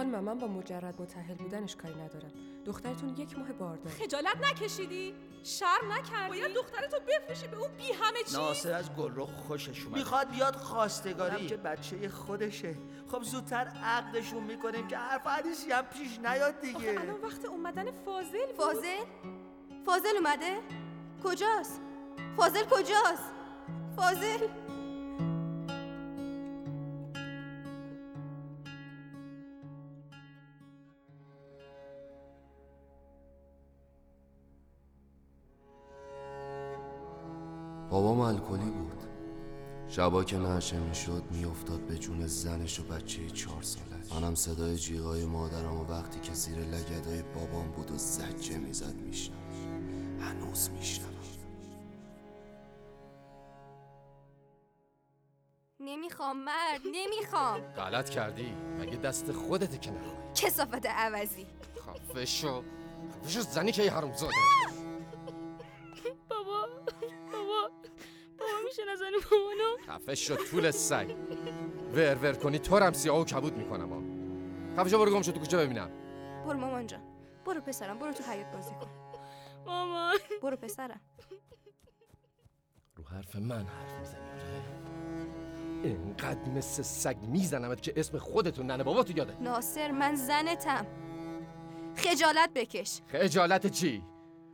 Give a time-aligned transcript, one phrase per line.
[0.00, 2.30] خانم من با مجرد متحل بودنش کاری ندارم
[2.64, 8.18] دخترتون یک ماه بارداره خجالت نکشیدی شرم نکردی باید دخترتو بفروشی به اون بی همه
[8.24, 12.76] چیز ناصر از گلرخ خوشش اومد می‌خواد بیاد خواستگاری که بچه خودشه
[13.12, 17.90] خب زودتر عقدشون می‌کنیم که حرف حدیثی هم پیش نیاد دیگه آخه الان وقت اومدن
[18.04, 18.56] فاضل بود.
[18.56, 19.04] فاضل؟
[19.86, 20.58] فاضل اومده؟
[21.24, 21.80] کجاست؟
[22.36, 23.32] فاضل کجاست؟
[23.96, 24.48] فاضل؟
[37.90, 39.02] بابام الکلی بود.
[39.88, 44.12] شبا که نشه می‌شد میافتاد به جون زنش و بچه چهار سالش.
[44.12, 49.36] منم صدای جیغای مادرم و وقتی که زیر لگدای بابام بود و زجه می‌زد میشنم
[50.20, 51.06] هنوز میشنم
[55.80, 57.60] نمی‌خوام مرد نمی‌خوام.
[57.60, 58.52] غلط کردی.
[58.80, 61.46] مگه دست خودته که نخوای؟ کسافت عوضی.
[61.86, 62.62] خفه شو.
[63.22, 64.32] خفه شو زنی که حروم زاده
[69.16, 71.14] نزنی مامانو خفه شو طول سگ.
[71.94, 74.02] ور ور کنی تو رم سیاه و کبود می‌کنم ها
[74.76, 75.90] خفه شو برو گم شو تو کوچه ببینم؟
[76.46, 77.00] برو مامان جان.
[77.46, 78.90] برو پسرم برو تو حیات بازی کن.
[79.66, 80.18] مامان.
[80.42, 81.00] برو پسرم.
[82.96, 84.80] رو حرف من حرف می‌زنی آره؟
[85.84, 88.82] اینقدر مثل سگ میزنمت که اسم خودتو ننه.
[88.82, 90.86] باباتو یاده ناصر من زنتم.
[91.96, 93.00] خجالت بکش.
[93.12, 94.02] خجالت چی؟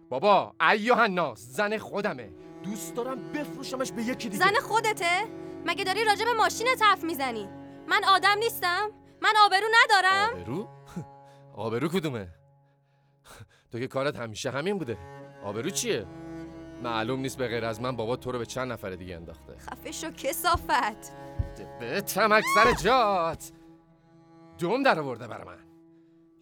[0.09, 2.31] بابا ایوه الناس زن خودمه.
[2.71, 5.27] دوست دارم بفروشمش به یکی دیگه زن خودته؟
[5.67, 7.49] مگه داری راجع به ماشینت حرف می‌زنی؟
[7.89, 8.91] من آدم نیستم؟
[9.23, 10.69] من آبرو ندارم؟ آبرو؟
[11.67, 12.29] آبرو کدومه؟
[13.73, 14.99] تو که کارت همیشه همین بوده
[15.45, 16.07] آبرو چیه؟
[16.83, 19.93] معلوم نیست به غیر از من بابا تو رو به چند نفر دیگه انداخته خفه
[19.93, 21.13] شو کسافت
[21.81, 23.53] به تمک سر جات
[24.59, 25.59] دوم در آورده برا من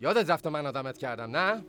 [0.00, 1.64] یادت رفت من آدمت کردم نه؟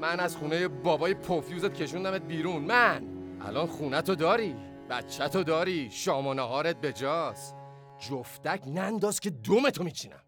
[0.00, 3.11] من از خونه بابای پوفیوزت کشوندمت بیرون من
[3.46, 4.56] الان خونه تو داری
[4.90, 7.56] بچه تو داری شام و نهارت به جاست
[7.98, 10.22] جفتک ننداز که دومتو میچینم.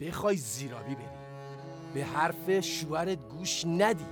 [0.00, 1.04] بخوای زیرابی بری.
[1.94, 4.06] به حرف شوهرت گوش ندی.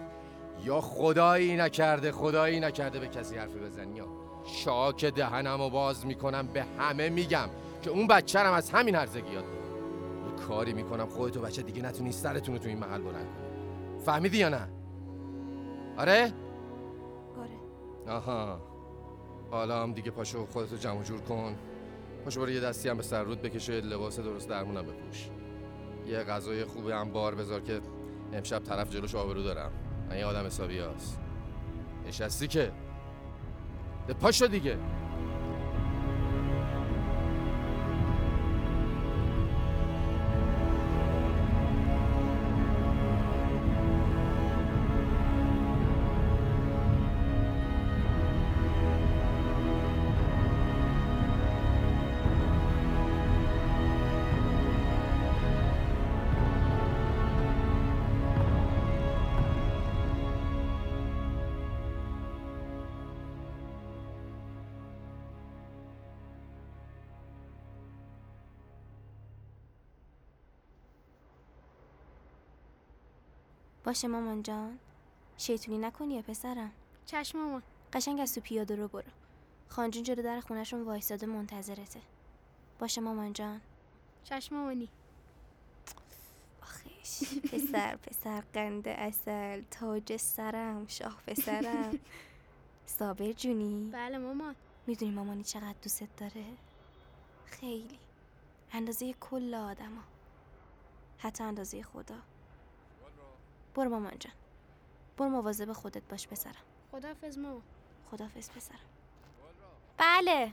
[0.65, 3.97] یا خدایی نکرده خدایی نکرده به کسی حرفی بزنی.
[3.97, 4.07] یا
[4.47, 7.49] شاک دهنم و باز می‌کنم به همه میگم
[7.83, 9.45] که اون بچه از همین هرزگی یاد.
[9.45, 13.27] یه کاری می‌کنم خودت و بچه دیگه نتونی سرتون رو تو این محل بلند
[14.05, 14.69] فهمیدی یا نه؟
[15.97, 16.33] آره؟
[18.09, 18.61] آها.
[19.51, 21.57] حالا هم دیگه پاشو خودتو جمع جور کن.
[22.25, 25.29] پاشو برو یه دستی هم به سر رود بکشه لباس درست درمونم بپوش.
[26.07, 27.81] یه غذای خوب هم بار بذار که
[28.33, 29.71] امشب طرف جلوش آبرو دارم.
[30.11, 31.21] من یه آدم حسابی هست
[32.07, 32.73] نشستی که؟
[34.07, 34.79] ده پاشو دیگه.
[73.89, 74.79] باشه مامان جان.
[75.37, 76.73] شیطونی نکنی یا پسرم.
[77.07, 77.63] چشم مامان.
[77.93, 79.11] قشنگ از تو پیاده رو برو.
[79.69, 82.01] خانجون جلو در خونشون وایساده منتظرته.
[82.79, 83.61] باشه مامان جان.
[84.25, 84.89] چشم مامانی.
[86.63, 87.39] آخیش.
[87.39, 91.99] پسر پسر قنده اصل تاج سرم شاه پسرم.
[92.87, 93.91] صابر جونی.
[93.93, 94.55] بله مامان.
[94.87, 96.45] می‌دونی مامانی چقدر دوست داره؟
[97.45, 97.99] خیلی.
[98.73, 100.03] اندازه کل آدما.
[101.19, 102.17] حتی اندازه خدا.
[103.79, 104.33] برو مامان جان.
[105.17, 106.65] برو مواظب خودت باش پسرم.
[106.93, 107.63] خداحافظ مامان.
[108.11, 108.79] خدافظ پسرم.
[109.97, 110.53] بله.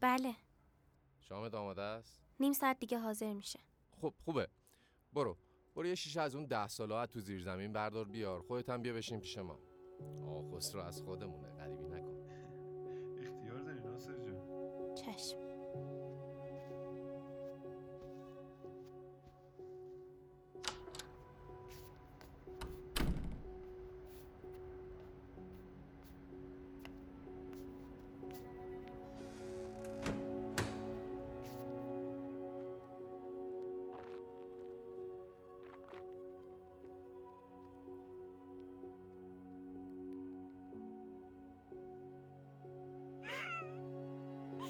[0.00, 0.36] بله.
[1.20, 3.60] شامت آماده است؟ نیم ساعت دیگه حاضر میشه.
[4.00, 4.48] خب خوبه.
[5.12, 5.36] برو.
[5.76, 8.40] برو یه شیشه از اون ده ساله تو زیر زمین بردار بیار.
[8.42, 9.58] خودت هم بیا بشین پیش ما.
[10.26, 11.48] آه خسرو از خودمونه.
[11.48, 12.14] غریبی نکن.
[13.26, 14.36] اختیار داری ناصر جان.
[14.94, 15.43] چشم.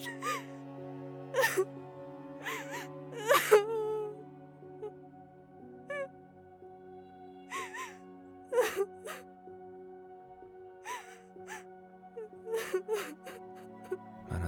[0.04, 0.10] Ha
[12.72, 12.82] ha
[13.36, 13.43] ha.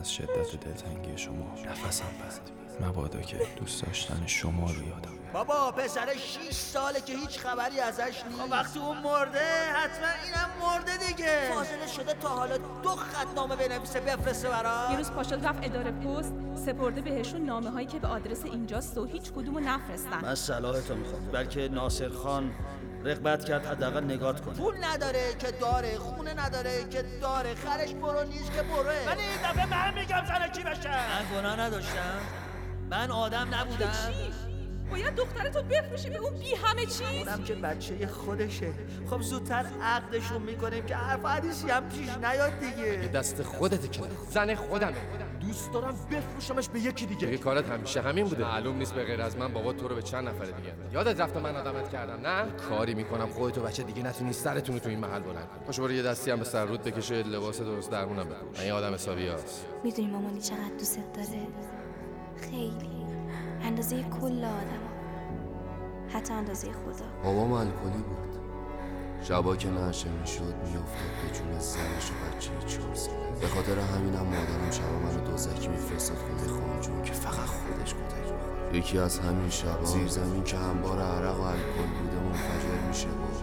[0.06, 1.54] از شدت دلتنگی شما.
[1.70, 2.50] نفسم بند
[2.88, 5.10] مبادا که دوست داشتن شما رو یادم.
[5.32, 8.40] بابا پسر 6 ساله که هیچ خبری ازش نیست.
[8.40, 11.50] خب وقتی اون مرده حتما اینم مرده دیگه.
[11.54, 15.90] فاصله شده تا حالا دو خط نامه بنویسه بفرسته برا یه روز پاشد رفت اداره
[15.90, 16.32] پست
[16.66, 20.20] سپرده بهشون نامه هایی که به آدرس اینجاست و هیچ کدومو نفرستن.
[20.22, 21.28] من صلاح تو می‌خوام.
[21.32, 22.54] بلکه ناصر خان
[23.06, 24.54] رغبت کرد حداقل نگات کنه.
[24.54, 27.54] پول نداره که داره خونه نداره که داره.
[27.54, 29.06] خرش برو نیست که بره.
[29.06, 32.18] من این دفعه من میگم سر کی بشه؟ من گناه نداشتم.
[32.90, 33.90] من آدم نبودم.
[33.92, 34.32] چی؟
[34.90, 37.28] باید دخترتو بفروشی به اون بی همه چیز.
[37.28, 38.72] اونم که بچه خودشه.
[39.10, 44.00] خب زودتر عقدشون می‌کنیم که حرف حدیثی هم پیش نیاد یه دیگه دست خودت که
[44.30, 44.94] زن خودمه.
[45.40, 47.26] دوست دارم بفروشمش به یکی دیگه.
[47.26, 48.44] دیگه کارت همیشه همین بوده.
[48.44, 50.74] معلوم نیست به غیر از من بابا تو رو به چند نفر دیگه.
[50.92, 54.88] یادت رفت من آدمت کردم نه؟ کاری می‌کنم خودتو بچه دیگه نتونی سرتون رو تو
[54.88, 55.64] این محل بلند کنی.
[55.66, 58.58] پاشو برو یه دستی هم به سر رود بکشه لباس درست درمونم بپوش.
[58.58, 61.46] من یه آدم حسابی هست می‌دونی مامانی چقدر دوست داره؟
[62.40, 62.95] خیلی.
[63.62, 64.86] اندازه کل آدم.
[66.08, 67.06] حتی اندازه خدا.
[67.24, 68.36] بابام الکلی بود.
[69.22, 73.16] شبا که نشه می‌شد میافتاد به جون زنش و بچه چهار ساله.
[73.40, 78.76] به خاطر همینم مادرم شبا منو دوزکی میفرستاد خونه خانجون که فقط خودش کتک بخوره.
[78.78, 83.08] یکی از همین شبا زیر زمین که انبار عرق و الکل بوده منفجر میشه.
[83.08, 83.35] و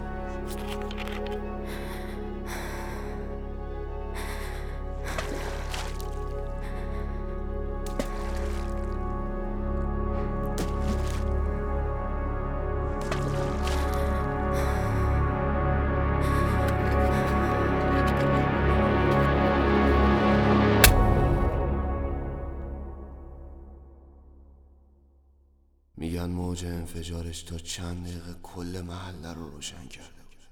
[26.54, 30.48] موج انفجارش تا چند دقیقه کل محله رو روشن کرده بود.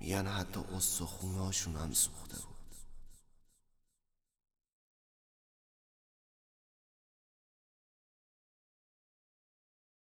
[0.00, 2.49] میگن حتی استخونهاشون هم سوخته بود.